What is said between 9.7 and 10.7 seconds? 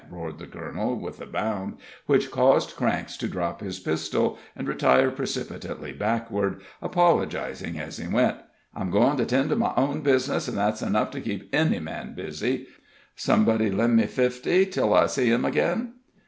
own bizness, and